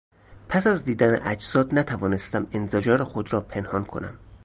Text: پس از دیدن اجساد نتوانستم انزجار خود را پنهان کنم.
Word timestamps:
پس 0.49 0.67
از 0.67 0.83
دیدن 0.83 1.21
اجساد 1.27 1.73
نتوانستم 1.73 2.47
انزجار 2.51 3.03
خود 3.03 3.33
را 3.33 3.41
پنهان 3.41 3.85
کنم. 3.85 4.19